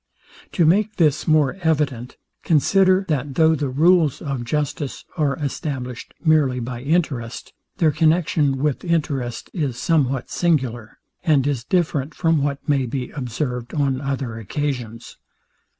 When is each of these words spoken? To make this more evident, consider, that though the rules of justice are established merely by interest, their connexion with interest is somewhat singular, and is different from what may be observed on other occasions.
To 0.53 0.65
make 0.65 0.95
this 0.95 1.27
more 1.27 1.57
evident, 1.61 2.17
consider, 2.41 3.05
that 3.07 3.35
though 3.35 3.53
the 3.53 3.69
rules 3.69 4.19
of 4.19 4.43
justice 4.45 5.05
are 5.15 5.35
established 5.35 6.15
merely 6.25 6.59
by 6.59 6.81
interest, 6.81 7.53
their 7.77 7.91
connexion 7.91 8.57
with 8.57 8.83
interest 8.83 9.51
is 9.53 9.77
somewhat 9.77 10.31
singular, 10.31 10.97
and 11.23 11.45
is 11.45 11.63
different 11.63 12.15
from 12.15 12.41
what 12.41 12.67
may 12.67 12.87
be 12.87 13.11
observed 13.11 13.75
on 13.75 14.01
other 14.01 14.39
occasions. 14.39 15.17